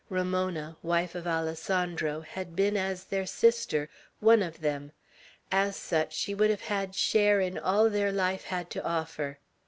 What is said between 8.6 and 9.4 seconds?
to offer.